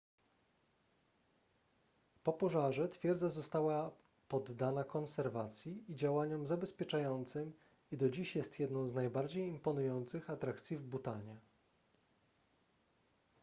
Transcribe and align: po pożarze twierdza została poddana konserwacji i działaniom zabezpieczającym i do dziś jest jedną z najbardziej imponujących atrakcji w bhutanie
po 2.23 2.33
pożarze 2.33 2.89
twierdza 2.89 3.29
została 3.29 3.91
poddana 4.27 4.83
konserwacji 4.83 5.83
i 5.91 5.95
działaniom 5.95 6.45
zabezpieczającym 6.47 7.53
i 7.91 7.97
do 7.97 8.09
dziś 8.09 8.35
jest 8.35 8.59
jedną 8.59 8.87
z 8.87 8.93
najbardziej 8.93 9.47
imponujących 9.49 10.29
atrakcji 10.29 10.77
w 10.77 10.83
bhutanie 10.83 11.35